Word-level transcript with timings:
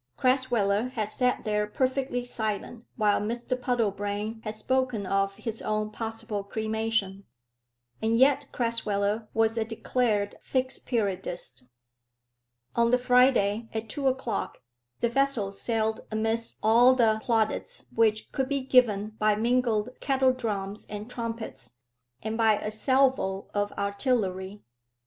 Crasweller 0.17 0.89
had 0.93 1.11
sat 1.11 1.43
there 1.43 1.67
perfectly 1.67 2.25
silent 2.25 2.85
while 2.95 3.21
Mr 3.21 3.55
Puddlebrane 3.55 4.41
had 4.43 4.55
spoken 4.55 5.05
of 5.05 5.35
his 5.35 5.61
own 5.61 5.91
possible 5.91 6.43
cremation. 6.43 7.25
And 8.01 8.17
yet 8.17 8.47
Crasweller 8.51 9.27
was 9.35 9.59
a 9.59 9.63
declared 9.63 10.33
Fixed 10.41 10.87
Periodist. 10.87 11.65
On 12.75 12.89
the 12.89 12.97
Friday, 12.97 13.69
at 13.75 13.89
two 13.89 14.07
o'clock, 14.07 14.63
the 15.01 15.09
vessel 15.09 15.51
sailed 15.51 16.01
amidst 16.11 16.57
all 16.63 16.95
the 16.95 17.19
plaudits 17.21 17.85
which 17.93 18.31
could 18.31 18.49
be 18.49 18.61
given 18.61 19.09
by 19.19 19.35
mingled 19.35 19.89
kettle 19.99 20.33
drums 20.33 20.83
and 20.89 21.11
trumpets, 21.11 21.77
and 22.23 22.39
by 22.39 22.53
a 22.57 22.71
salvo 22.71 23.51
of 23.53 23.71
artillery. 23.73 24.63